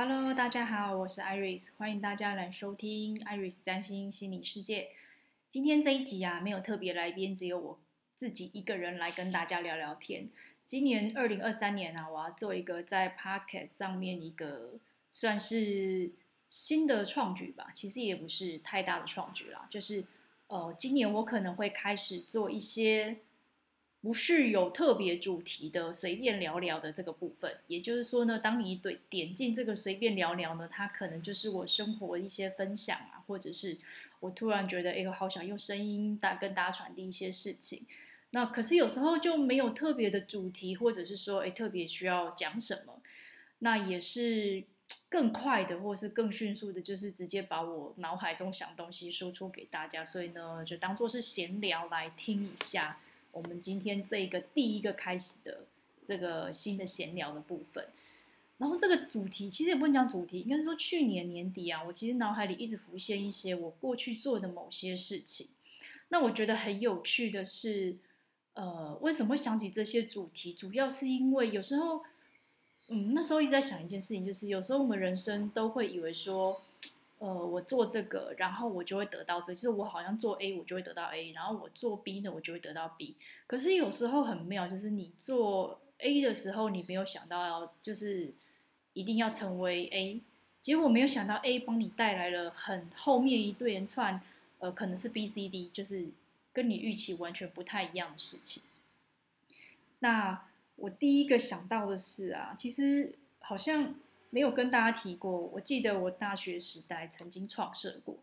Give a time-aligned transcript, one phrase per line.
[0.00, 4.90] Hello，大家好，我是 Iris，欢迎大家来收听 Iris 占星心理世界。
[5.48, 7.80] 今天这一集啊，没有特别来宾，只有我
[8.14, 10.28] 自己一个人来跟大家聊聊天。
[10.64, 14.78] 今年二零二三年啊，我要做一个在 Podcast 上面一个
[15.10, 16.12] 算是
[16.48, 20.06] 新的创举吧，其实也不是太大的创举啦，就是
[20.46, 23.16] 呃，今年我可能会开始做一些。
[24.00, 33.76] 不是有特别主题的随便聊聊的这个部分，也就是说呢，当你对点进这个随便聊聊呢，它可能就是我生活一些分享啊，或者是
[34.20, 37.86] 我突然觉得，哎，我好想用声音大跟大家传递一些事情。
[38.30, 43.00] 那可是有时候就没有特别的主题，或者是说，哎，特别需要讲什么，
[43.58, 44.62] 那也是
[45.08, 50.06] 更快的，或是更迅速的，就是直接把我脑海中想东西输出给大家。
[50.06, 53.00] 所以呢，就当做是闲聊来听一下。
[53.38, 55.60] 我们今天这个第一个开始的
[56.04, 57.86] 这个新的闲聊的部分，
[58.56, 65.46] 然后这个主题其实也不能讲主题，应该是说去年年底啊，我其实脑海里一直浮现一些我过去做的某些事情。
[66.08, 67.96] 那我觉得很有趣的是，
[68.54, 70.52] 呃，为什么会想起这些主题？
[70.52, 72.02] 主要是因为有时候，
[72.88, 76.60] 嗯，那时候一直在想一件事情，就是有时候我们人生都会以为说。
[77.18, 83.16] 呃，我做这个，然后我就会得到这，就是我好像做 A，我就会得到 A，然后我做 B 呢，我就会得到 B。
[83.48, 88.32] 可是有时候很妙，就是你做 A 的时候，你没有想到要就是
[88.92, 90.20] 一定要成为 A，
[90.62, 94.20] 结果没有想到 A 帮你带来了很后面一对连串，
[94.60, 96.06] 呃，可能是 B、C、D，就是
[96.52, 98.62] 跟你预期完全不太一样的事情。
[99.98, 103.94] 那我第一个想到的是啊，其实好像。
[104.30, 108.18] 没有跟大家提过，我记得我大学时代曾经创设过，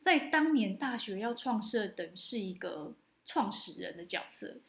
[0.00, 2.94] 在当年大学要创设，等是一个
[3.24, 4.60] 创始人的角色。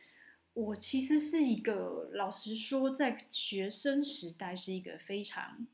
[0.53, 5.65] 我其实是一个，老实说，在学生时代是一个非常，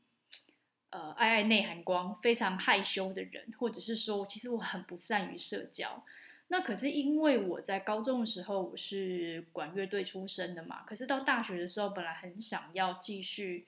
[0.90, 6.04] 呃，爱爱内涵光、非常害羞的人，或者是说，其实我很不善于社交。
[6.46, 13.66] 那可是因为我在高中的时候我是管乐队出身的嘛，可是到大学的时候，本来很想要继续。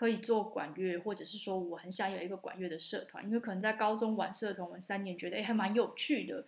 [0.00, 6.42] 可以做管乐，或者是说我很想有一个管乐的社团，因为可能在高中玩社团玩三年，觉得哎还蛮有趣的，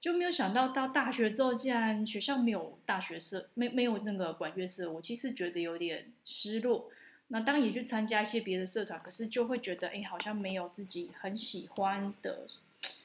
[0.00, 6.90] 就没有想到到大学之后，竟然学校没有大学社，没没有那个管乐社，我其实觉得有点失落。
[7.28, 12.48] 那当也去参加一些别的社团，可是就会觉得哎好像没有自己很喜欢的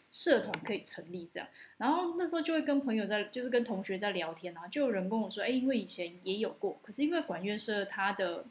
[0.10, 1.48] 社团可以成立这样。
[1.78, 8.44] 然后那时候就会跟朋友在，就是跟同学在聊天啊，就有人跟我说，哎，因为以前也有过，可是因为管乐社它的。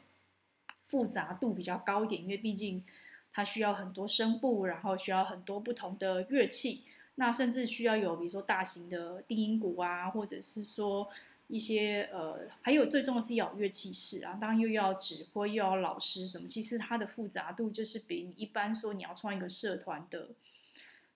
[0.93, 2.83] 复杂度比较高一点，因为毕竟
[3.31, 6.83] 它需要很多声部，然后需要很多不同的乐器，
[7.15, 11.09] 那甚至需要有比如说大型的定音鼓啊，或者是说
[11.47, 20.27] 一些呃，还有最重要是要乐器室啊，当然又要指挥，又要老师什么，其实它的复杂度就是比你一般说你要创一个社团的，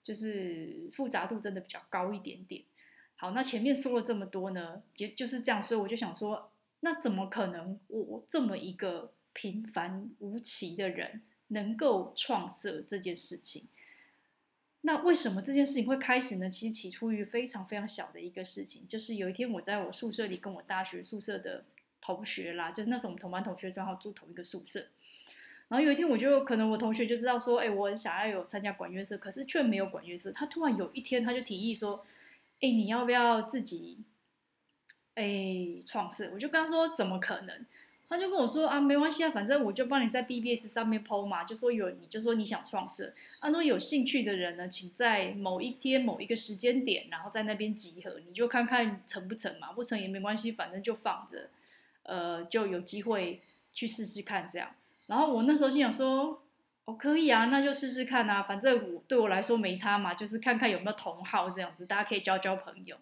[0.02, 2.64] 就是复杂度真的比较高一点点。
[3.16, 6.50] 好，那前面说了这么多呢，就就是这样，所以我就想说，
[6.80, 9.14] 那怎么可能我这么一个。
[9.38, 13.68] 平凡无奇的人能够创设这件事情，
[14.82, 16.50] 那为什么这件事情会开始呢？
[16.50, 21.66] 其实起初于非常非常小的一个事情，就是有一天我在我宿舍里跟我大学宿舍的
[22.02, 24.88] 同学啦，就是那时候我们同班同学正好住同一个宿舍，
[25.68, 30.32] 然后有一天我就可能我同学就知道说，哎，我很想要有参加管乐社，可是却没有管乐社。
[30.32, 32.04] 他突然有一天他就提议说，
[32.62, 34.00] 哎，你要不要自己
[35.14, 36.32] 哎创设？
[36.34, 37.64] 我就跟他说，怎么可能？
[38.10, 51.50] 他就跟我说啊，没关系啊，反正我就帮你在 BBS 上面 PO 嘛，就说有你就说你想创设，啊，如果有兴趣的人呢，请在某一天某一个时间点，然后在那边集合，你就看看成不成嘛，不成也没关系，反正就放着，
[52.04, 53.42] 呃，就有机会
[53.74, 54.70] 去试试看这样。
[55.08, 56.42] 然后我那时候心想说，
[56.86, 62.96] 哦，可以啊，那就试试看啊，反正我对我来说没差嘛，就是看看有没有同好这样子，大家可以交交朋友。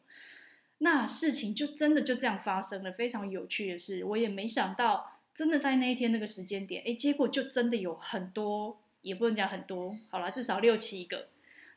[0.80, 11.28] 那事情就真的就这样发生了，非常有趣的是，我也没想到，真的在那一天那个时间点，哎，结果就真的有很多，也不能讲很多，好了，至少六七个。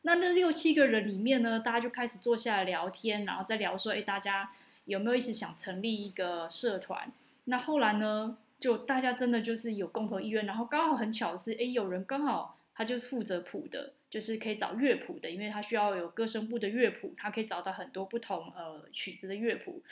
[0.01, 4.51] 那那六七个人里面呢，大家就开始坐下来聊天，然后再聊说，哎，大家
[4.85, 7.11] 有没有一直想成立一个社团？
[7.45, 13.93] 那后来呢，就大家真的就是有共同意愿，然后刚好很巧的是，哎，有人刚好他就是负责谱的。
[14.09, 19.83] 就是可以找乐谱的，因为他需要有歌声部的乐谱，他可以找到很多不同呃曲子的乐谱。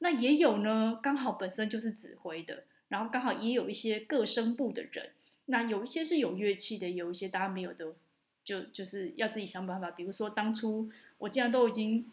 [0.00, 5.10] 那也有呢，刚好本身就是指挥的，然后刚好也有一些各声部的人。
[5.46, 7.94] 那有一些是有乐器的，有一些大家没有的，
[8.44, 9.90] 就就是要自己想办法。
[9.90, 12.10] 比如说当初我既然都已经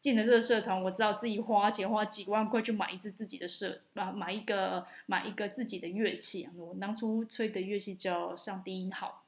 [0.00, 6.48] 进了这个社团，我知道自己花钱花几万块去买一支自己的社，买买一个买一个自己的乐器。
[6.56, 9.21] 我当初吹的乐器叫上低音号。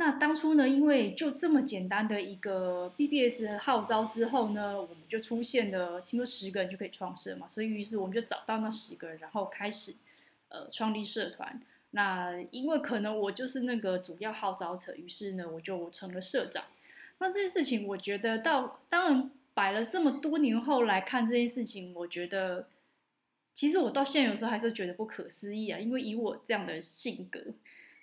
[0.00, 9.96] 那当初呢，因为就这么简单的一个 BBS 号召之后呢，我们就出现了，听说十个人就可以创社嘛，所以于是我们就找到那十个人，然后开始
[10.48, 11.60] 呃创立社团。
[11.90, 16.64] 那因为可能我就是那个主要号召者，于是呢，我就成了社长。
[17.18, 22.68] 那这件事情，我觉得到当然摆了这么多年后来看这件事情，我觉得
[23.52, 25.78] 其实我到现在有时候还是觉得不可思议啊。
[25.78, 27.38] 因为以我这样的性格，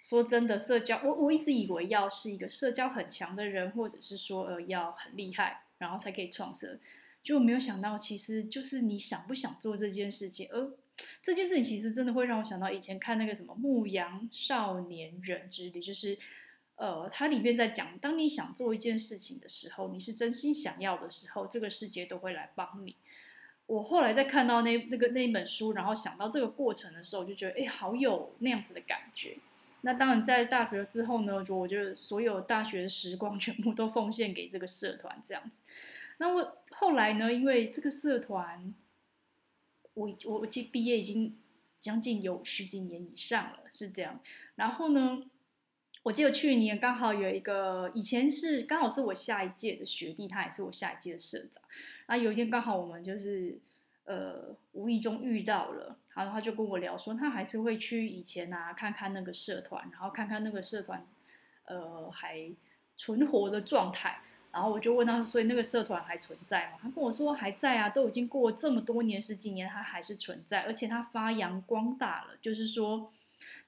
[0.08, 6.80] 说真的，社交我我一直以为要是一个社交很强的人，或者是说呃要很厉害，然后才可以创设，
[7.22, 10.48] 就没有想到其实就是你想不想做这件事情。
[10.52, 10.72] 而
[11.22, 16.18] 这件事情其实真的会让我想到以前看那个什么《牧羊少年人之旅》，就是。
[16.80, 22.96] 呃，它里面在讲，当你想做一件事情的时候，你是真心想要的时候，这个世界都会来帮你。
[23.66, 29.40] 我后来在看到那那个那一本书，然后想到这个过程的时候，我就觉得，哎，好有那样子的感觉。
[29.82, 35.58] 那当然，在大学之后呢，就我觉得所有大学的时光 全部都奉献给这个社团这样子。
[36.18, 38.74] 那我后来呢，因为这个社团，
[39.94, 41.38] 我我我毕业已经
[41.80, 44.20] 将近有十几年以上了，是这样。
[44.56, 45.24] 然后呢，
[46.04, 51.64] 我记得去年刚好有一个，以前是刚好是我下一届的学弟，他也是我下一届的社长。
[52.08, 53.60] 那有一天刚好我们就是
[54.06, 61.06] 呃无意中遇到了，然后他就跟我聊说，他还是会去以前啊看看那个社团，然后看看那个社团
[61.66, 62.52] 呃还
[62.98, 64.20] 存活的状态。
[64.52, 66.80] 然后我就问他，所以那个社团还存在吗？
[66.82, 73.12] 他跟我说还在啊，都已经过了这么多年十几年，他还是存在，而且他发扬光大了，就是说。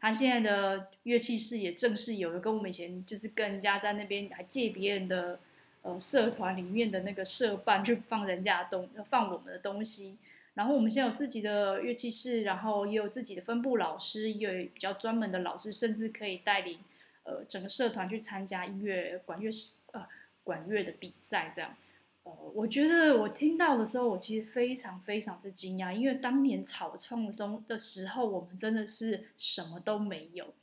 [0.01, 5.37] 他现在的乐器室也正式有了，跟我们以前就是跟人家在那边还借别人的
[5.81, 10.17] 呃社团里面的那个社办去放人家的东放我们的东西。
[10.55, 16.79] 然后我们现在有自己的乐器室，然后也有自己的分部老师，也有比较专门的老师，甚至可以带领
[17.23, 19.49] 呃整个社团去参加音乐管乐
[19.93, 20.05] 呃
[20.43, 21.75] 管乐的比赛这样。
[22.23, 30.53] 呃我觉得我听到的时候，我其实非常非常之惊讶，因为当年草创中的时候，我们真的是什么都没有，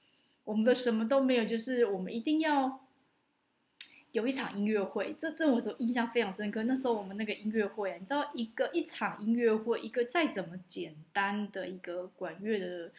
[0.44, 2.85] 我们的什么都没有，就是我们一定要
[4.16, 6.62] 有一场音乐会，这这我所印象非常深刻。
[6.62, 12.90] 那时候我们那个音乐会啊，你知道，一个一场音乐会，一个再怎么简单的一个管乐的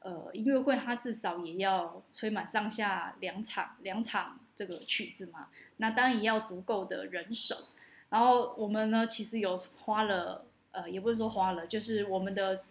[0.00, 7.54] 呃音乐会，它至少也要吹满上下两场两场这个曲子嘛，那当然也要足够的人手。
[8.08, 12.64] 然后我们呢，其实有花了，呃，也不是说花了，就是我们的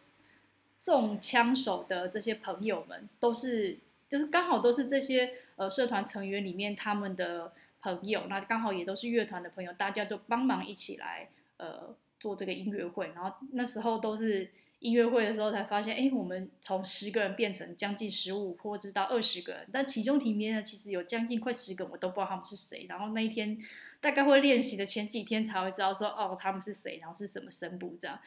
[0.78, 3.78] 中枪手的这些朋友们，都是，
[4.10, 7.54] 就是刚好都是这些呃社团成员里面他们的
[7.94, 13.12] 朋友，那刚好也都是乐团的朋友，大家就帮忙一起来呃做这个音乐会。
[13.16, 14.50] 然后那时候都是
[14.80, 22.86] 音乐会的时候才发现，哎，我们从十个人变成将近十五或者到二十个人，但其中里面呢，其实有将近快十个，我都不知道他们是谁。
[22.90, 23.58] 然后那一天。
[24.02, 28.20] 大概会练习的前几天才会知道说哦，他们是谁，然后是什么声部这样，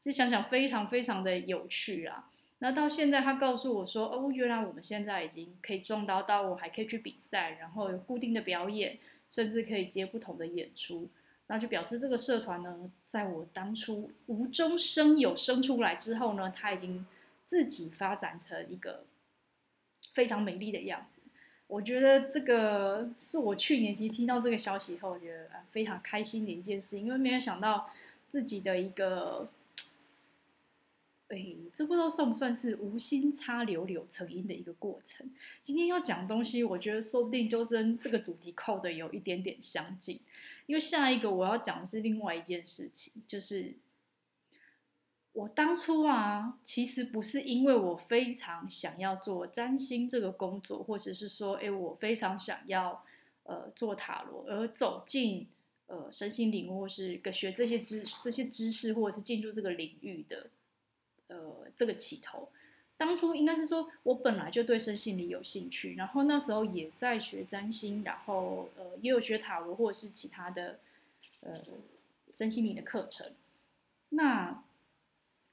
[0.00, 2.30] 就想想非常非常的有趣啊。
[2.58, 8.98] 那到现在他告诉我说哦，原来我们现在已经可以壮大到我还可以去比赛，然后有固定的表演，
[9.28, 11.08] 甚至可以接不同的演出，
[11.48, 17.06] 那就表示这个社团呢，在我当初无中生有生出来之后呢，他已经
[17.44, 19.04] 自己发展成一个
[20.14, 21.20] 非常美丽的样子。
[21.68, 27.90] 我觉得这个是我去年其实听到这个消息以后，我觉得啊非常开心的一件事，因为没有想到
[28.28, 29.48] 自己的一个，
[31.28, 35.30] 哎，这不知道算不算是无心插柳柳成荫的一个过程。
[35.60, 40.20] 今天要讲东西，我觉得说不定就跟这个主题扣的有一点点相近，
[40.66, 43.74] 因为下一个我要讲的是另外一件事情，就是。
[45.32, 53.04] 我当初啊，其实不是因为我非常想要做占星这个工作，或者是说，哎，我非常想要
[53.42, 55.46] 呃做塔罗而走进
[55.88, 60.48] 呃身心灵，或是学这些知这些知识，或者是进入这个领域的
[61.28, 62.48] 呃这个起头。
[62.96, 70.78] 当初应该是说我本来就对身心灵有兴趣，然后那时候也在学占星，然后呃也有学塔罗或者是其他的
[71.40, 71.60] 呃
[72.32, 73.32] 身心灵的课程。
[74.08, 74.62] 那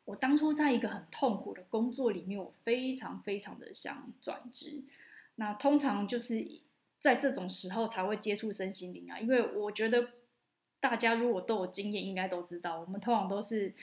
[0.05, 4.83] 我当初在一个很痛苦的工作里面，我非常非常的想转职。
[5.35, 6.45] 那通常就是
[6.99, 10.11] 在这种时候才会接触身心灵啊，因为我觉得
[10.79, 13.73] 大家如果都有经验，应该都知道，我们通常都是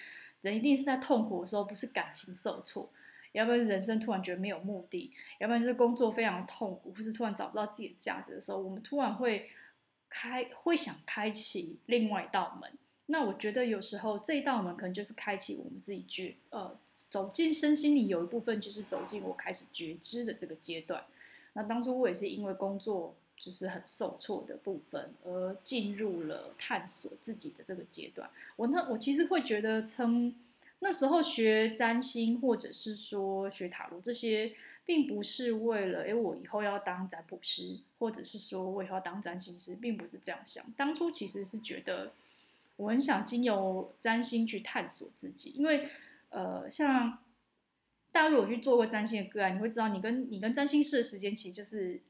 [0.43, 2.91] 人一定是在痛苦的时候，不是感情受挫，
[3.33, 9.51] 要不然人生突然觉得没有目的，要不然就是工作非常痛苦，或是突然找不到自己的价值的时候，我们突然会
[10.09, 12.71] 开会想开启另外一道门。
[13.07, 16.79] 那我觉得有时候这一道门可能就是开启我们自己觉呃
[17.11, 21.05] 走进身心里有一部分就是走进我开始觉知的这个阶段。
[21.53, 28.31] 那当初我也是因为工作就是很受挫的部分而进入了探索自己的这个阶段。
[28.55, 30.33] 我那我其实会觉得称
[30.79, 34.53] 那时候学占星或者是说学塔罗这些，
[34.85, 40.65] 并不是为了诶我以后要当占卜师，或者是说我以后要当占星师，并不是这样想。
[40.77, 42.13] 当初其实是觉得。
[42.77, 45.87] 我很想经由占星去探索自己，因为，
[46.31, 47.19] 呃，像
[48.11, 52.01] 大家如果去做过占星的个案，你会知道，你跟你跟占星师的时间其实就是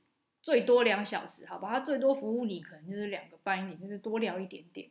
[0.42, 1.70] 最多两小时，好吧？
[1.70, 4.88] 他最多服务你可能就是两个半你，就是多聊一点点。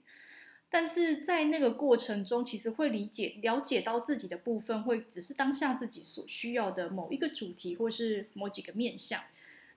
[0.70, 9.22] 但是在那个过程中，其实会理解、了解到自己的部分，会只是当下自己所需要的某一个主题，或是某几个面向。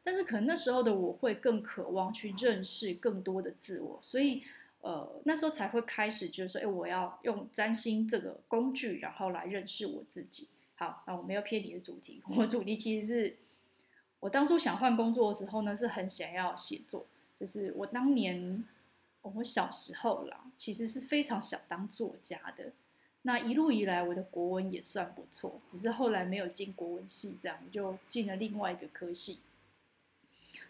[0.03, 4.43] 但是可能那时候的我会更渴望去认识更多的自我，所以。
[4.85, 10.49] 呃，那时候才会开始，就是说，哎，我要用占星这个工具，然后来认识我自己。
[10.75, 13.37] 好，那我没有偏离的主题，我主题其实是
[14.23, 17.05] 我当初想换工作的时候呢，是很想要写作。
[17.41, 18.65] 就是我当年，
[19.23, 22.73] 我小时候啦，其实是非常想当作家的。
[23.23, 29.41] 那一路以来，我的国文也算不错，只是后来没有进国文系，这样就进了另外一个科系。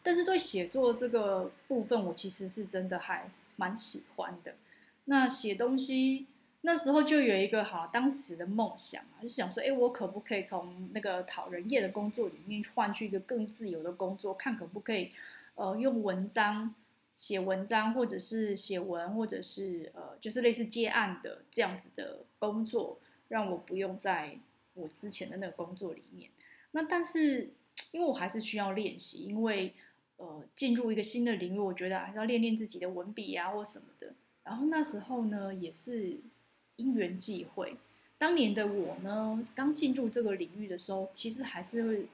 [0.02, 3.30] 但是对写作这个部分，我其实是真的还。
[3.54, 4.56] 蛮喜欢的，
[5.04, 6.26] 那写东西
[6.62, 15.10] 那时候就有一个好当时的梦想啊，就想说，哎，我可不可以从那个讨人厌的工作里面换去一个更自由的工作，看可不可以，
[15.54, 16.74] 呃，用文章
[17.12, 24.38] 写文章，或者是写文，或者是呃，就是类似接案的这样子的工作，让我不用在
[24.74, 26.30] 我之前的那个工作里面。
[26.70, 27.50] 那但是
[27.90, 29.74] 因为我还是需要练习，因为。
[30.18, 34.12] 呃，进入一个新的领域，我觉得还是要练练自己的文笔啊，或什么的。
[34.44, 36.20] 然后那时候呢，也是
[36.76, 37.76] 因缘际会。
[38.18, 42.06] 当年的我呢，刚进入这个领域的时候，其实还是会，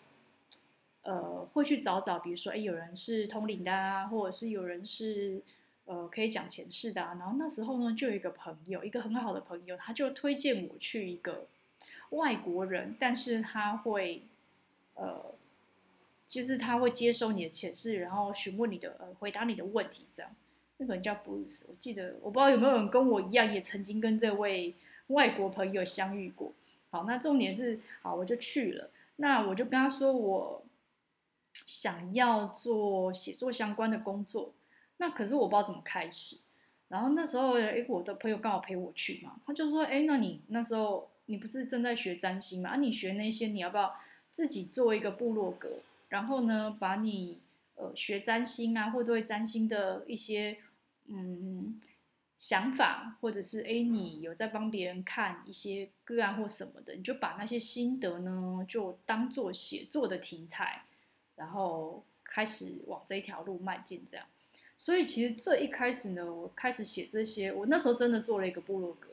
[1.03, 5.43] 呃，会去找找，比如说，哎，有人是通灵的啊，或者是有人是
[5.85, 7.17] 呃可以讲前世的啊。
[7.19, 11.47] 然后那时候呢，就有一个朋友，一个很好的朋友，他就推荐我去一个
[12.11, 14.23] 外国人，但是他会，
[14.95, 15.35] 呃。
[16.27, 20.31] 其实他会接收你的前世，然后询问你的呃，回答你的问题，这样。
[20.79, 24.75] 那个人叫 Bruce，我记得，我不知道有没有人跟我一样，也曾经跟这位
[25.09, 26.53] 外国朋友相遇过。
[26.91, 28.91] 好，那重点是，好，我就去了。
[29.17, 30.65] 那我就跟他说，我
[31.53, 34.53] 想要做写作相关的工作。
[34.99, 36.47] 那可是我不知道怎么开始。
[36.89, 42.71] 然后那时候，诶，我的朋友刚好陪我去嘛，他就说，诶，那你那时候你不是正在学占星吗？
[42.71, 43.95] 啊，你学那些，你要不要
[44.33, 45.81] 自己做一个部落格？
[46.09, 47.41] 然后呢，把你
[47.75, 50.57] 呃学占星啊，或者对占星的一些
[51.09, 51.81] 嗯
[52.37, 60.85] 想法，或者是哎你有在帮别人看一些个案或什么的，你就把那些心得呢，就当做写作的题材，
[61.35, 64.05] 然后开始往这一条路迈进。
[64.09, 64.25] 这样，
[64.77, 69.09] 所以其实最一开始呢，我开始写这些，我那时候真的做了一个部落格，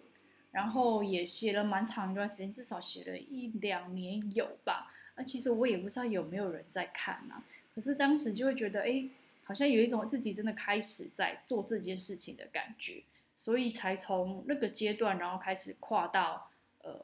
[0.52, 4.94] 然后也写了蛮长一段时间，至少写了一两年有吧。
[5.16, 9.10] 那其实我也不知道有没有人在看啊，可是当时就会觉得，哎，
[9.46, 13.02] 好像有一种自己真的开始在做这件事情的感觉，
[13.34, 16.50] 所以才从那个阶段，然后开始跨到，
[16.84, 17.00] 呃，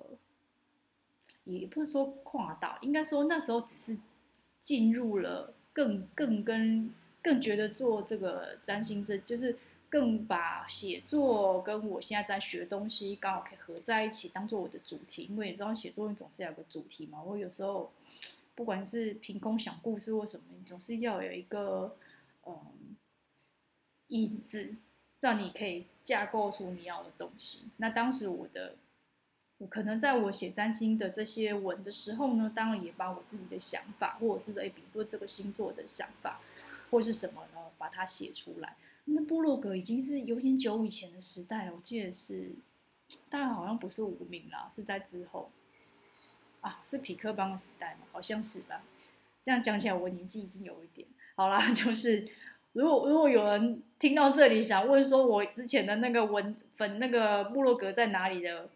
[1.46, 3.98] 也不是说跨到，应该说那时候只是
[4.60, 9.58] 进入了更更跟更觉得做这个占星这就是。
[9.92, 15.28] 更把写作跟我现在在学的东西刚好可以合在一起，当做我的主题。
[15.30, 17.22] 因为你知道写作你总是要有个主题嘛。
[17.22, 17.92] 我有时候
[18.56, 21.94] 不管是凭空想故事或什么，你总是要有一个
[22.52, 22.96] 嗯
[24.08, 24.76] 引子，
[25.20, 27.70] 让你可以架构出你要的东西。
[27.78, 28.76] 那当时我的
[29.60, 36.42] 我可能在我写占星的这些文的时候呢，当然也把我自己的想法，或者是说，哎比如说这个星座的想法，
[36.90, 38.76] 或是什么呢，把它写出来。
[39.06, 42.52] 那部落格已经是有点久以前的时代了，我记得是，
[43.30, 45.52] 当然好像不是无名啦，是在之后，
[46.60, 48.84] 啊，是匹克邦的时代嘛，好像是吧？
[49.42, 51.08] 这样讲起来，我年纪已经有一点。
[51.36, 52.28] 好啦， 就是
[52.74, 58.70] 如果如果有人听到这里想问说，我之前的那个文粉那个部落格在哪里的，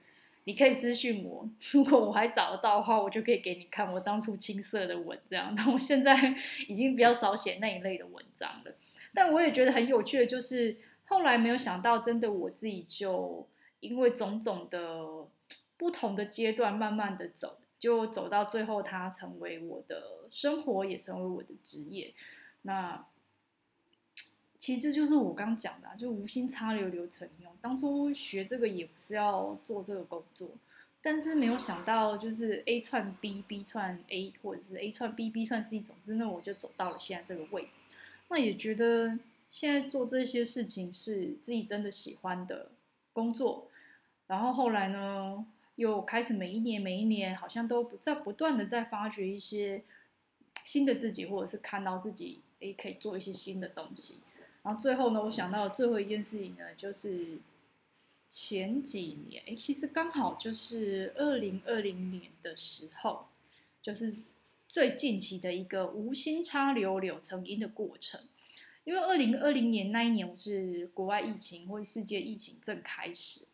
[0.45, 5.53] 你可以私信我，如果我还找得到的话，我就可以给你看我当初青涩的文这样。
[5.57, 6.35] 那我现在
[6.67, 8.71] 已经比较少写那一类的文章了。
[9.13, 13.47] 但我也觉得很有趣的，就是后来没有想到，真的我自己就
[13.79, 15.03] 因为种种的
[15.77, 22.13] 不同的阶段，慢慢的走，就走到最后，它成为我的生活，也成为我的职业。
[22.65, 23.05] 那
[24.57, 27.47] 其实这就是我刚讲的，就无心插柳柳成荫。
[27.61, 30.49] 当初学这个也不是要做这个工作，
[31.01, 37.81] 但是没有想到就是 A 串 B，B 串 A，或者是 A 串 B，B 串 C，总之呢，我就走到了现在这个位置。
[38.29, 39.19] 那也觉得
[39.49, 42.71] 现在做这些事情是自己真的喜欢的
[43.13, 43.69] 工作。
[44.25, 45.45] 然后后来呢，
[45.75, 49.83] 又开始每一年每一年，好像都不在不断的在发掘一些
[50.63, 54.21] 新的自己，或者是看到自己诶可以做一些新的东西。
[54.63, 57.37] 然后最后呢，我想到最后一件事情呢，就是
[58.27, 63.27] 前几年，诶，其实刚好就是二零二零年的时候，
[63.81, 64.15] 就是
[64.67, 68.21] 最近期的一个无心插柳柳成荫的过程。
[68.85, 73.47] 因为二零二零年那一年，我是国外疫情或世界疫情正开始。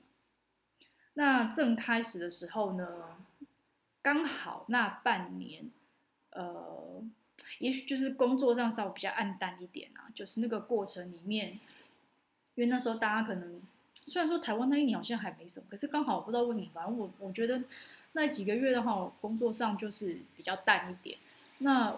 [1.16, 3.18] 那正开始的时候呢，
[4.02, 5.70] 刚好那半年，
[6.30, 7.04] 呃。
[7.60, 11.60] 也许就是工作上稍微比较暗淡一点啊，就是那个过程里面，
[12.56, 13.62] 因为那时候大家可能
[14.06, 17.64] 虽然说台湾那一年好像还没什么，可是刚好我不知道为什么，反正我我觉得
[18.14, 21.18] 那几个月的话，我工作上就是比较淡一点，
[21.60, 21.98] 那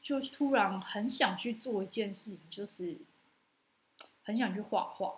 [0.00, 2.96] 就突然很想去做一件事情，就是
[4.22, 5.16] 很想去画画。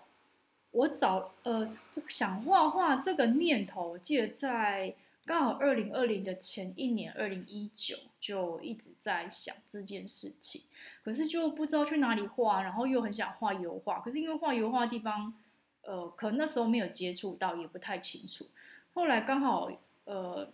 [0.71, 4.95] 我找呃这个想画画这个念头，我记得在。
[5.27, 10.63] 刚好二零二零的前一年，二零一九就一直在想这件事情，
[11.03, 15.35] 可是就不知道去哪里画，然后又很想画油画，可是因为画油画的地方，
[15.83, 18.47] 呃，可能那时候没有接触到，也不太清楚。
[18.95, 19.69] 后来刚好
[20.05, 20.49] 呃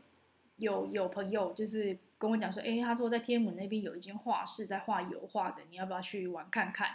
[0.56, 6.92] 有有朋友就是跟我讲说，哎，他说在天母那边有一间画室在画油画的，你要不要去玩看看？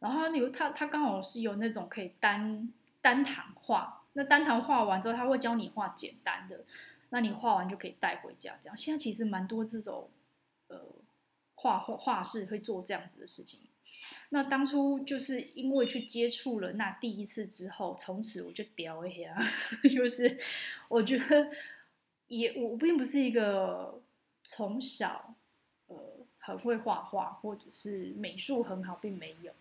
[0.00, 6.64] 然后有他他刚好是有那种可以单单堂画，那单堂画完之后，他会教你画简单的。
[7.10, 10.10] 那你画完就可以带回家，这样现在其实蛮多这种，
[10.66, 10.78] 呃，
[11.54, 13.60] 画画画室会做这样子的事情。
[14.28, 19.34] 那当初就是因为去接触了那第一次之后，从此我就屌一下，
[19.88, 20.38] 就是
[20.88, 21.50] 我觉得
[22.26, 24.02] 也我并不是一个
[24.44, 25.34] 从小
[25.86, 25.96] 呃
[26.38, 29.52] 很会画画或者是美术很好，并没有。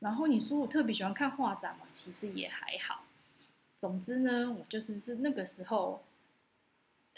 [0.00, 3.04] 然后你说我特别喜欢看画展嘛，其实也还好。
[3.78, 6.02] 总之呢，我就是是那个时候。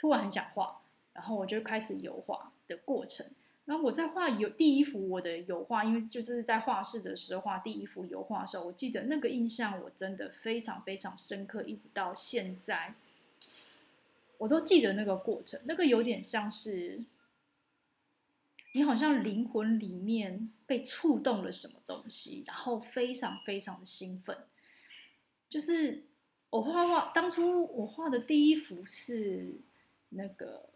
[0.03, 0.81] 突然很想画，
[1.13, 3.25] 然后我就开始油画的过程。
[3.67, 12.95] 然后我在画油第一幅我的油画，因为就是在画室的时候画第一幅油画的时候，我记得那个印象我真的非常非常深刻，一直到现在，
[14.39, 15.61] 我都记得那个过程。
[15.67, 17.05] 那个有点像是
[18.73, 24.37] 你好像灵魂里面被触动了什么东西，然后非常非常的兴奋，
[25.49, 26.03] 就是
[26.51, 29.61] 我画画当初我画的第一幅是。
[30.15, 30.69] 那个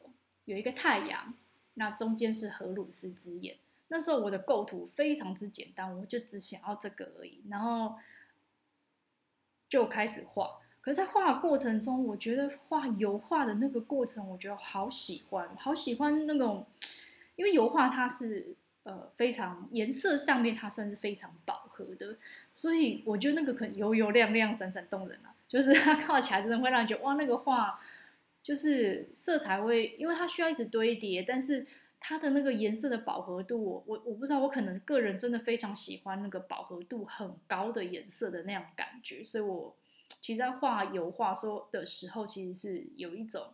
[0.44, 1.34] 有一个太阳，
[1.74, 3.56] 那中间是荷鲁斯之眼。
[3.88, 7.96] 那时候我的构图非常之简单，我就只想要这个而已，然后
[9.68, 10.58] 就开始画。
[10.80, 16.66] 可是，在画过程中，我觉得画油画的那个过程，我觉得好喜欢，好喜欢那种，
[17.36, 22.16] 因为油画它是呃非常颜色上面它算是非常饱和的，
[22.54, 27.80] 所以我觉得那个可能油油亮亮、闪闪动人啊，就是它画起来真的会让你觉得哇，那个画。
[28.46, 31.66] 就是色彩会，因为它需要一直堆叠，但是
[31.98, 39.76] 它的那个颜色的饱和度，我我不知道，我可能个人真的非常喜欢那个饱和度很高的颜色的那样感觉，所以我
[40.20, 43.48] 其实在画油画说的时候，其实是有一种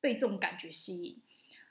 [0.00, 1.20] 被这种感觉吸引。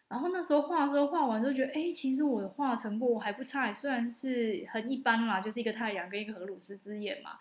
[0.09, 7.31] 然后那时候画的时候，画完之后觉得，哎，其实我的画成果还不差，虽然是很一般啦，就是一个太阳跟一个荷鲁斯之眼嘛。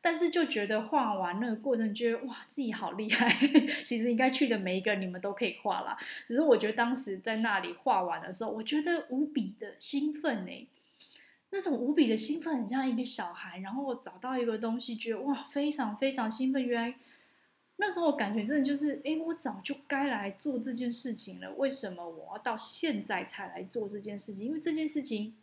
[0.00, 3.28] 但是就觉得画完那个过程，觉得哇，自己好厉害。
[3.84, 5.98] 其实应该去的每一个你们都可以画啦。
[6.24, 10.68] 只是我觉得当时在那里画完的时候，我觉得无比的兴奋呢。
[11.50, 13.58] 那种无比的兴奋，很像一个小孩。
[13.58, 16.64] 然后我找到一个东西，觉得哇，非常非常兴奋。
[16.64, 16.94] 原来
[17.80, 21.52] 那时候我感觉真的就是，哎，我早就该来做这件事情了。
[21.54, 24.44] 为什么我要到现在才来做这件事情？
[24.44, 25.36] 因为这件事情，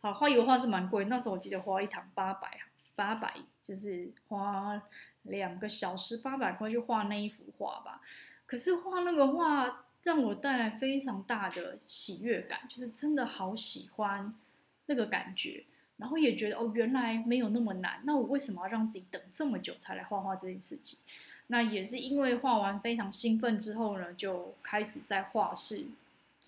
[0.00, 1.04] 好，画油画是蛮贵。
[1.04, 2.64] 那时候我记得花一堂八百啊。
[2.98, 4.82] 八百就是花
[5.22, 8.00] 两个小时八百块去画那一幅画吧，
[8.44, 14.34] 可是画那个画让我带来非常大的喜悦感，就是真的好喜欢
[14.86, 15.64] 那个感觉，
[15.98, 20.98] 然后也觉得哦，原来没有那么难，那我为什么要让自己等这么久才来画画这件事情？
[21.48, 25.86] 那也是因为画完非常兴奋之后呢，就开始在画室，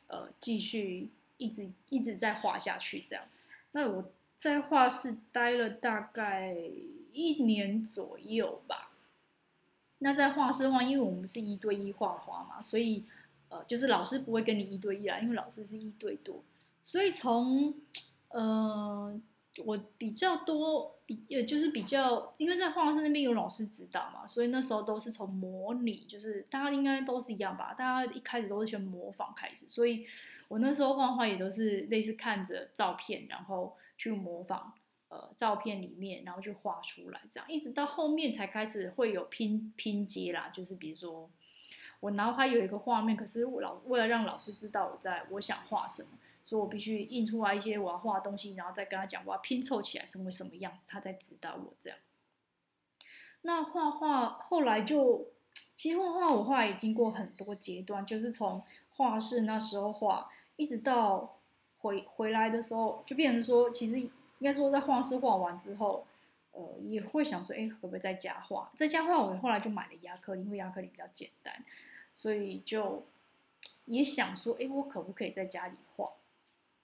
[0.09, 3.25] 呃，继续一直一直在画下去这样，
[3.73, 4.11] 那我。
[4.41, 6.57] 在画室待了大概
[7.13, 8.91] 一年左右吧。
[9.99, 13.05] 那在画室的话，因为我们是一对一画画嘛，所以
[13.51, 16.43] 呃，就是老师不会跟你一对一啦，因为老师是一对多。
[16.83, 17.75] 所以从
[18.31, 19.21] 呃
[19.65, 30.07] 我比较多比也就是比较，因为在画室那边有老师指导嘛，所以那时候都是从模拟，就是大家应该都是一样吧，大家一开始都是先模仿开始，所以
[30.47, 34.73] 我那时候画画也都是类似看着照片，然后去模仿
[35.09, 41.29] 呃照片里面，然后去画出来，这样一直到后面才开始会有拼拼接啦，就是比如说
[41.99, 46.11] 我脑海有一个画面，可是我老为了让老师知道我在我想画什么。
[46.45, 51.99] 所以我必须印出来一些我要画的东西，然后再跟他讲，我要拼凑起来成为什么样子，他才指导我这样。
[53.43, 55.27] 那画画后来就，
[55.77, 58.63] 其实画画我画也经过很多阶段，就是从
[58.97, 61.39] 画室那时候画，一直到
[61.79, 64.11] 回回来的时候，就变成说，其实应
[64.43, 66.07] 该说在画室画完之后，
[66.53, 68.71] 呃，也会想说，哎，会不会在家画？
[68.75, 71.65] 在家画，我后来就买了亚克力，因为亚克力比较简单，
[72.13, 73.07] 所以就
[73.87, 76.11] 也想说，哎，我可不可以在家里画？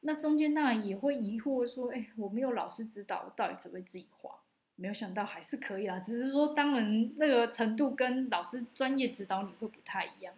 [0.00, 4.38] 那中间当然也会疑惑说，哎，我没有老师指导，到底怎么自己画？
[4.78, 10.35] 没有想到还是可以啦，只是说当然那个程度跟老师专业指导你会不太一样。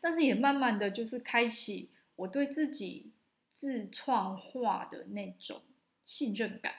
[0.00, 3.12] 但是也慢慢的就是开启我对自己
[3.48, 5.62] 自创画的那种
[6.02, 6.74] 信任感，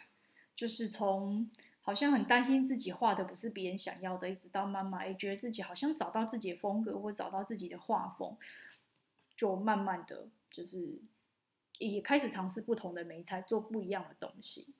[0.53, 8.37] 就是从好像很担心自己画的不是别人想要的，一直到慢慢也觉得自己好像找到自己的风格或找到自己的画风，
[9.35, 10.99] 就慢慢的就是。
[11.79, 14.73] 也开始尝试不同的媒材，做不一样的东西，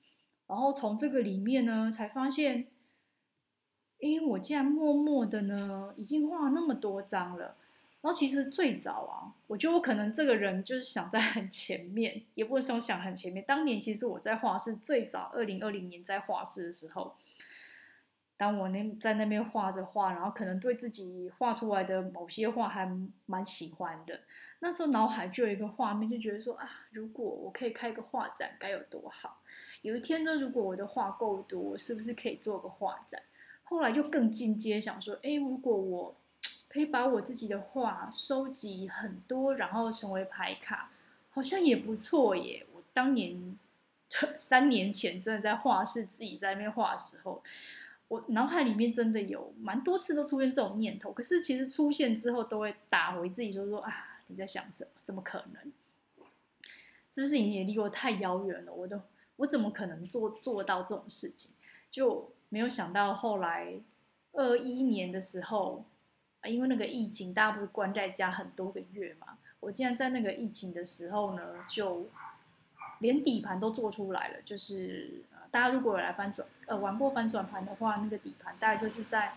[0.46, 2.68] 然后从这个里面呢，才发现，
[4.00, 7.56] 诶，我竟然默默的呢，已经画了那么多张了。
[8.00, 13.44] 然后其实最早啊，我觉得我可能这个人就是想在很前面，也不是说想很前面。
[13.46, 17.16] 当年其实我在画室最早，二零二零年在画室的时候。
[18.38, 22.88] 当我那在那边画着画，然后可能对自己画出来的某些画还
[23.26, 24.20] 蛮喜欢的，
[24.60, 29.42] 那时候脑海就有一个画面，就觉得说啊，如果我可以开个画展，该有多好！
[29.82, 33.20] 有一天呢，如果我的画够多，我是不是可以做个画展？
[33.64, 36.14] 后来就更进阶，想说，哎，如果我
[36.68, 40.92] 可以把我自己的画收集很多，然后成为牌卡，
[41.30, 42.64] 好像也不错耶。
[42.72, 43.58] 我当年
[44.38, 47.42] 三年前真的在画室自己在那边画的时候。
[48.08, 54.90] 我脑海里面真的有蛮多次都出现这种念头，可是其实出现之后都会打回自己，就说啊，你在想什么？
[55.04, 55.72] 怎么可能？
[57.12, 58.98] 这事情也离我太遥远了，我都
[59.36, 61.52] 我怎么可能做做到这种事情？
[61.90, 63.74] 就没有想到后来
[64.32, 65.84] 二一年的时候，
[66.40, 72.08] 啊，因为那个疫情，大家不是关在家很多个月嘛，我竟然在那个疫情的时候呢，就
[73.00, 75.24] 连底盘都做出来了，就是。
[75.50, 79.32] 大家如果有来翻转，呃，玩过翻转盘的话，那个底盘大概就是在，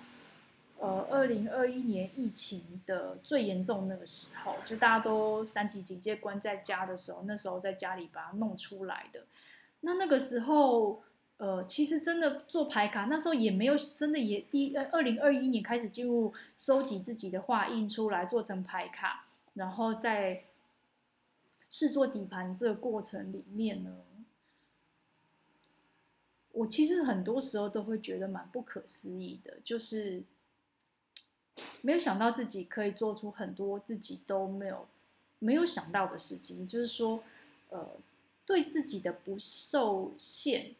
[0.80, 9.22] 呃，二零二一年疫情的最严重那个时候，就大家都三级警戒关在家的时候，那时候在家里把它弄出来的。
[9.80, 11.02] 那那个时候，
[11.38, 20.44] 呃，其实真的做牌卡，那时候也没有真的也第呃二零二一年开始进入收集自己的画印出来做成牌卡，然后在
[21.70, 23.91] 试做底盘这个过程里面呢。
[26.54, 30.22] 我其实很多时候都会觉得蛮不可思议的，就是
[31.82, 34.88] 没有想到自己可以做出很多自己都没有
[35.40, 37.24] 没有想到的事情，就是说，
[37.70, 37.90] 呃，
[38.46, 40.76] 对自己的不受限，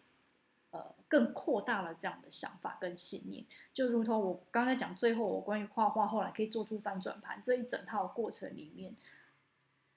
[0.72, 8.94] 呃，更扩大了这样的想法跟信念，就如同我刚才讲，最后我关于画画后来可以做出翻转盘这一整套过程里面。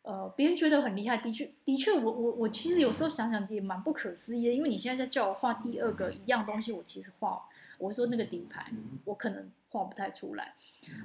[0.05, 8.67] 呃，别人觉得很厉害，的确，的确，我我我其实有时候想想也蛮不可思议的，因为你现在在叫我画第二个一样东西，我其实画，我说那个底盘，
[9.07, 10.53] 我可能画不太出来。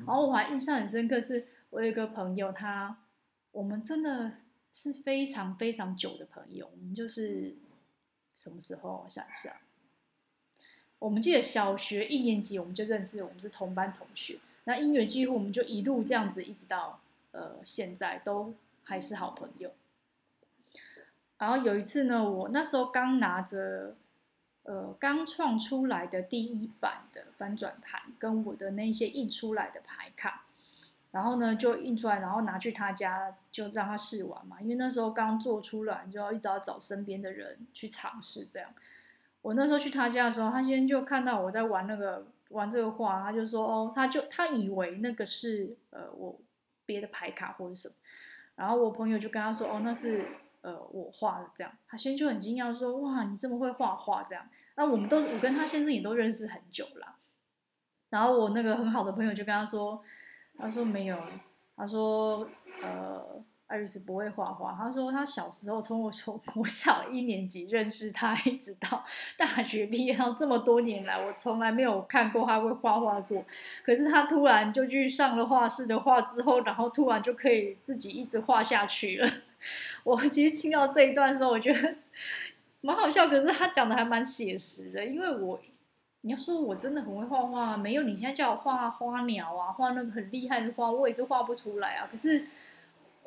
[0.06, 2.98] 然后我还印象很深刻，是我有一个朋友，他
[3.54, 4.34] 我们真的
[4.74, 7.56] 是非常非常久的朋友，我们就是
[8.36, 9.04] 什么时候？
[9.06, 9.62] 我想一下，
[11.00, 17.00] 我们记得小学一年级我们就认识，我们是同班同学，那因缘际会我们就一路这样子，一直到
[17.32, 18.54] 呃现在都。
[18.90, 19.72] 还是好朋友。
[21.38, 23.96] 然后有一次呢，我那时候刚拿着，
[24.64, 30.46] 呃，刚创出来的第一版的翻转盘，跟我的那些印出来的牌卡，
[31.12, 34.60] 然后呢就印出来，然后拿去他家就让他试玩嘛。
[34.60, 38.70] 因为那时候刚做出来，就要一直要找身边的人去尝试这样。
[39.42, 46.38] 我那时候去他家的时候，他先就看到我在玩那个玩这个画，他就说：“哦，他就他以为那个是呃我
[46.86, 47.96] 别的牌卡或者什么。”
[48.60, 50.26] 然后我朋友就跟他说：“哦，那是
[50.60, 54.46] 呃我画的这样。”他先就很惊讶说：“哇，你这么会画画这样？”
[54.76, 57.16] 那我们都是我跟他先生也都认识很久了。
[58.10, 60.04] 然后我那个很好的朋友就跟他说
[60.60, 61.18] ：“他说没有，
[61.78, 62.50] 他说
[62.84, 64.76] 呃艾瑞斯不会画画。
[64.78, 69.06] 他说他小时候从我从国小一年级认识他，一直到
[69.38, 73.46] 大学毕业到这么多年来，我从来没有看过他会画画过。
[73.86, 79.32] 可是他突然就去上了画室的画之后，然后突然就可以自己一直画下去了。
[80.04, 81.96] 我其实听到这一段的时候，我觉得
[82.82, 85.60] 蛮好笑，可是他讲的还蛮写实的，因为我。
[86.22, 92.10] 你要说我真的很会画画，没有，你现在叫我画花鸟啊，画那个很厉害的画，我也是画不出来啊。
[92.12, 92.46] 可是，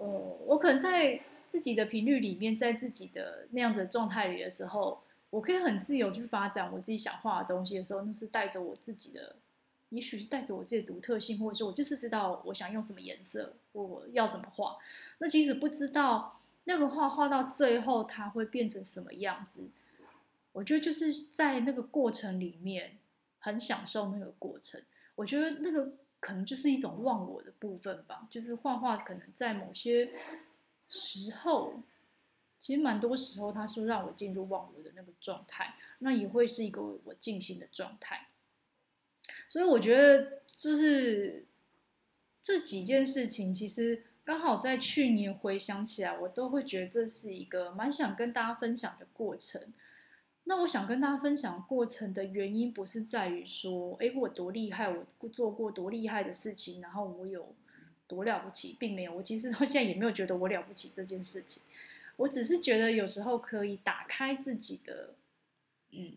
[0.02, 9.36] 呃，我可能在自己的频率里面，在自己的那样子的状态里的时候，我可以很自由去发展我自己想画的东西的时候，那是带着我自己的，
[9.90, 14.76] 也许是带着我自己的独特性，或者说我就是知道我想用什么颜色，我要怎么画。
[15.18, 19.68] 那即使不知道那个画画到最后它会变成什么样子。
[20.52, 22.98] 我觉得就是在那个过程里面
[23.38, 24.82] 很享受那个过程。
[25.14, 28.28] 我觉得那个可能就是一种忘我的部分吧。
[28.30, 30.12] 就是画画可能在某些
[30.87, 31.82] 时候，
[32.61, 38.28] 其实蛮多时候，它是让我进入忘我的那个状态，那也会是一个我静心的状态。
[39.48, 41.44] 所以我觉得就是
[42.42, 49.61] 这几件事情，其实刚好在去年回想起来，我都会觉得这是一个蛮想跟大家分享的过程。
[50.44, 54.88] 那我想跟大家分享过程的原因，不是在于说，哎，我多厉害，
[55.20, 57.55] 我做过多厉害的事情，然后我有
[58.09, 59.14] 多了不起，并没有。
[59.14, 61.62] 我其实到现在也没有觉得我了不起这件事情。
[62.16, 65.14] 我只是觉得有时候可以打开自己的，
[65.92, 66.12] 嗯，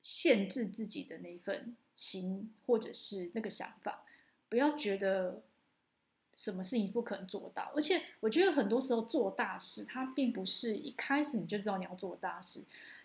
[0.00, 4.04] 限制自己的那份心，或者是那个想法，
[4.48, 5.42] 不要觉得。
[6.34, 7.70] 什么事情不可能做到？
[7.74, 12.62] 而且我觉得很多时候做大事，它并不是一开始你就知道你要做大事。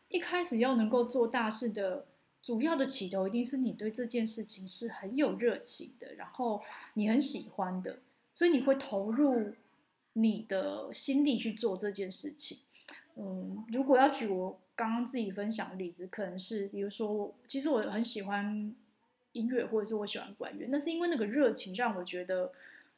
[0.09, 2.05] 一开始要能够做大事的
[2.41, 6.61] 主要的起头，一定是你对这件事情是很有热情的，然后
[6.93, 7.99] 你很喜欢的，
[8.31, 9.51] 所以你会投入
[10.13, 12.59] 你的心力去做这件事情。
[13.17, 18.73] 嗯，如果要举我刚刚自己分享的例子，可能是比如说，其实我很喜欢
[19.33, 22.53] 音乐，或者是我喜欢管乐，那是因为那个热情让我觉得。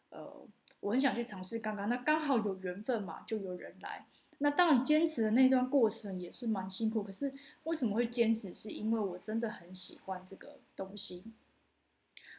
[0.10, 0.32] 呃，
[0.80, 4.06] 我很想去尝试刚刚，那刚好有缘分嘛，就有人来。
[4.39, 7.04] 那当然，坚持的那段过程也是蛮辛苦。
[7.04, 8.54] 可是为什么会坚持？
[8.56, 11.26] 是因为我真的很喜欢这个东西。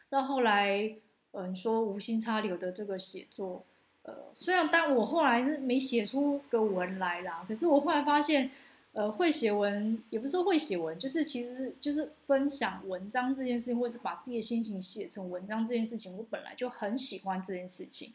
[0.09, 0.95] 到后来，
[1.31, 3.63] 嗯、呃，说无心插柳的这个写作，
[4.03, 8.49] 呃，虽然但我后来是没写出个文来啦，可是我后来发现。
[8.93, 18.13] 呃，会写文也不是说会写文，就是其实就是分享文章这件事情，或是把自己的心情写成文章这件事情，我本来就很喜欢这件事情，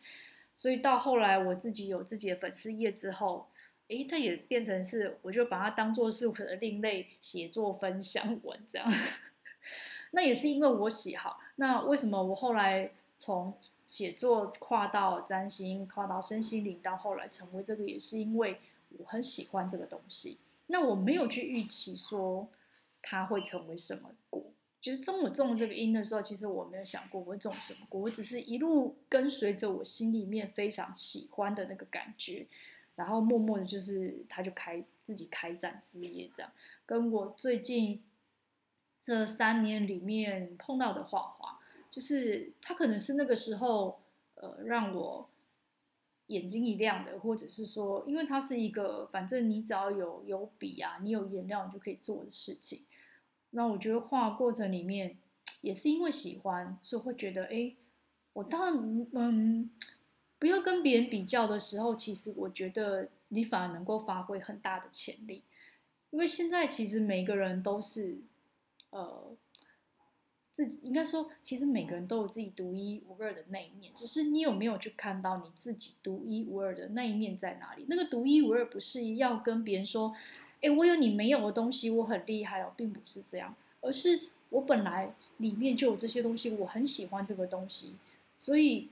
[0.54, 3.46] 所以到后来我自己有自己的粉丝页之后，
[3.88, 8.92] 诶，它也变成是，我就把它当做是我的另类写作分享文这样。
[10.12, 11.40] 那也是因为我喜好。
[11.56, 13.54] 那为什么我后来从
[13.86, 18.60] 写作跨到占星，跨到身心灵，到后来成为这个，也是因为
[18.98, 20.38] 我很喜欢这个东西。
[20.68, 22.48] 那我没有去预期说
[23.00, 32.46] 它会成为什么果，就是当我种这个因的时候，其实我没有想过我会种什么果，我只是一路跟随着我心里面非常喜欢的那个感觉，
[32.96, 36.50] 然后默默的，就是它就开自己开展枝叶这样。
[36.84, 38.02] 跟我最近
[39.00, 44.00] 这三年里面碰到的画画，就是它可能是那个时候
[44.34, 45.28] 呃让我。
[46.28, 52.84] 眼睛一亮的，或者是说，因为它是一个，反正你只要有有笔啊，你有颜料，你就可以做的事情。
[53.50, 55.16] 那我觉得画过程里面，
[55.60, 57.74] 也是因为喜欢，所以会觉得，哎，
[58.32, 59.70] 我当然，嗯，
[60.38, 65.44] 不要跟别人比较的时候，其实我觉得你反而能够发挥很大的潜力，
[66.10, 68.18] 因为现在其实每个人都是，
[68.90, 69.36] 呃。
[70.56, 77.84] 自己应该说，其实每个人都有自己独一无二的那一面，只是你有没有去看到你自己独一无二的那一面在哪里？
[77.90, 80.16] 那个独一无二不是要跟别人说，
[80.62, 87.94] 诶，我有你没有的东西，我很厉害哦，并不是这样，而是我本来里面就有这些东西，我很喜欢这个东西，
[88.38, 88.88] 所以，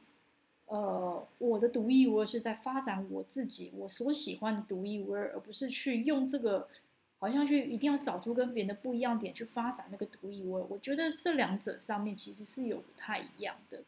[0.66, 6.68] 呃，我的独一无二是在发展我自己，我所喜欢的独一无二，而不是去用这个。
[7.24, 13.82] 好像去一定要找出跟别人的不一样点去发展那个独一无二，我觉得这两者上面其实是有不太一样的，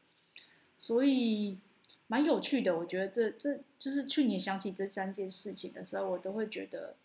[0.79, 1.59] 所以
[2.07, 2.79] 蛮有趣的。
[2.79, 6.97] 我觉得这这就是去年想起这三件事情的时候，我都会觉得，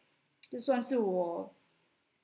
[0.50, 1.54] 就算是我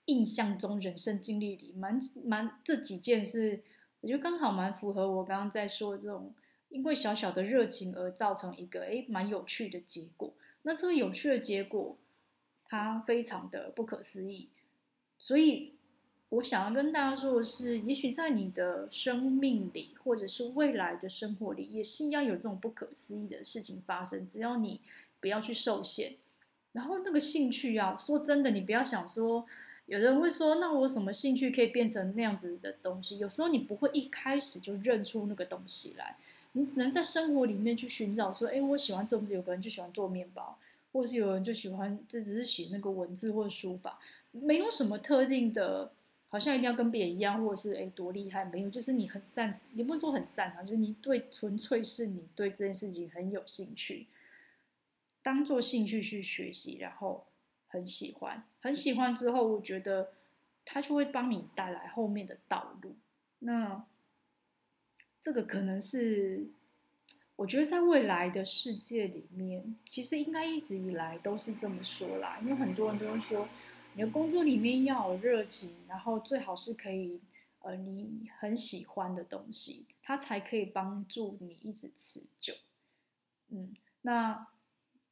[0.05, 3.61] 印象中人生经历里蛮蛮这几件事，
[3.99, 6.33] 我觉得刚好蛮符合我刚刚在说这种，
[6.69, 10.31] 因为小小的热情而造成一个诶蛮有趣的结果。
[10.61, 11.97] 那这个有趣的结果。
[12.67, 14.49] 它非常的不可思议，
[15.17, 15.73] 所以
[16.29, 24.27] 我想要跟大家说的是，也许在你的生命里，或者是未来的生活里，也是一样有这种不可思议的事情发生。
[24.27, 24.81] 只要你
[25.21, 26.17] 不要去受限，
[26.73, 29.45] 然后那个兴趣啊，说真的，你不要想说，
[29.85, 33.17] 有人会说，那我什么兴趣可以变成那样子的东西？
[33.19, 36.17] 有时候你不会一开始就认出那个东西来，
[36.51, 38.33] 你只能在生活里面去寻找。
[38.33, 40.59] 说，哎，我喜欢种植，有个人就喜欢做面包，
[40.97, 43.99] 或是有人就喜欢，就只是写那个文字或书法，
[44.31, 45.91] 没有什么特定的。
[46.29, 48.43] 好像一定要跟别人一样，或者是诶多厉害？
[48.43, 54.07] 没有，就是你很擅，也不是说很擅长，就是你对纯粹是你对这件事情很有兴趣，
[55.23, 57.25] 当做兴趣去学习，然后
[57.69, 60.11] 很喜欢，很喜欢之后，我觉得
[60.65, 62.93] 他就会帮你带来后面的道路。
[63.39, 63.85] 那
[65.21, 66.47] 这个可能是
[67.37, 73.47] 我觉得在未来的世界里面，其实应该一直以来都是这么说啦，因为很多人都会说。
[73.93, 77.19] 你的工作里面要有热情，然后最好是可以，
[77.61, 82.53] 呃，你很喜欢的东西，它才可以帮助你一直持久。
[83.49, 84.47] 嗯，那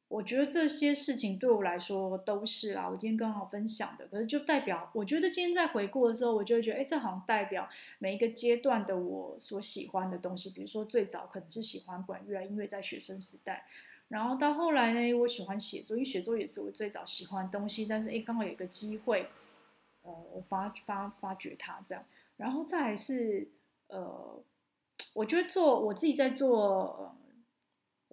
[0.08, 2.88] 我觉得这些事情对我来说都是啦。
[2.88, 10.50] 我今天刚好分享的，可是就代表，我觉得今天在回顾的时候，我就会觉得，哎，这好像代表每一个阶段的我所喜欢的东西。
[10.50, 13.66] 比如说最早可能是喜欢管乐，因为在学生时代。
[14.08, 17.86] 然后到后来呢，我喜欢写作，因为写作也是我最早喜欢的东西。
[17.86, 19.26] 但是诶，刚好有一个机会，
[20.02, 22.04] 呃，我发发发掘它这样。
[22.36, 23.48] 然后再来是
[23.88, 24.40] 呃，
[25.14, 27.16] 我觉得做我自己在做，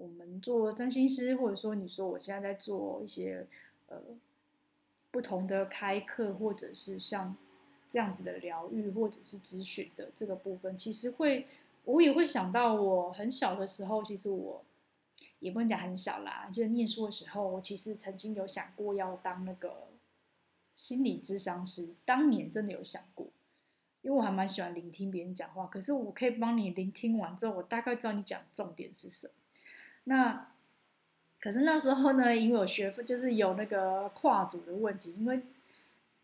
[0.04, 3.48] 我们做占星师，或者说你说我现在在做一些
[3.88, 3.98] 呃
[5.10, 7.36] 不同的开课，或者是像
[7.90, 11.48] 这样子的疗愈，或者是咨询的这个部分，其实会
[11.86, 14.64] 我也会想到我很小的时候，其实我。
[15.40, 19.90] 也不能讲很小啦，就是念书的时候，我其实曾经有想过要当那个
[20.74, 21.90] 心理咨商师。
[22.06, 23.28] 当年真的有想过，
[24.04, 25.68] 因为我还蛮喜欢聆听别人讲话。
[25.68, 29.34] 可是我可以帮你聆听完之后，我大概知道你讲重点是什么。
[30.06, 30.48] 那
[31.40, 35.42] 可是那时候呢，因为我学分就是有那个跨组的问题，因为。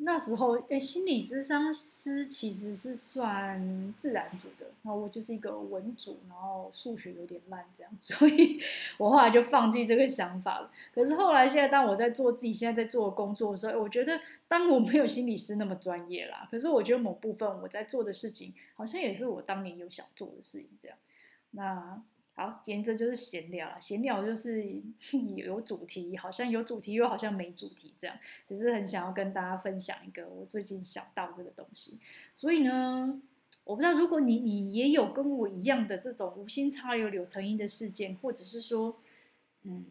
[0.02, 8.62] 那时候，诶，心理咨商师其实是算自然组的，然后我就是一个文组，然后数学有点烂这样， 所以
[8.98, 10.72] 我后来就放弃这个想法了。
[10.96, 20.98] 可是后来，现在当我在做自己现在在做的工作的时候，我觉得当我没有心理师那么专业啦，可是我觉得某部分我在做的事情，好像也是我当年有想做的事情这样。
[21.52, 22.02] 那。
[22.40, 23.82] 好，今天这就是闲聊了。
[23.82, 24.66] 闲聊就是
[25.36, 28.18] 有主题，好像有主题，又好像没主题，这样。
[28.48, 32.00] 只是很想要跟大家分享一个我最近想到这个东西。
[32.38, 33.22] 所以呢，
[33.66, 39.02] 我不知道如果你你也有跟我一样的这种无心插柳柳成荫的事件，或者是说，
[39.64, 39.86] 嗯，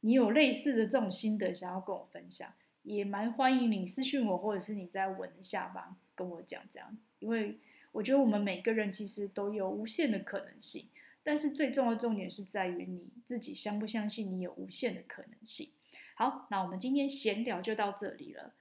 [0.00, 6.94] 你有类似的这种心得想要跟我分享，也蛮欢迎你私讯我，或者是你在文下方跟我讲这样。
[7.20, 7.56] 因为
[7.92, 10.84] 我觉得我们每个人其实都有无限的可能性。
[11.26, 15.70] 但是最重要的重点是在于你自己相不相信你有无限的可能性。
[16.14, 18.54] 好，那我们今天闲聊就到这里了，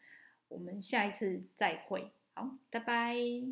[0.48, 2.12] 我们下一次再会。
[2.34, 3.46] 好，拜拜。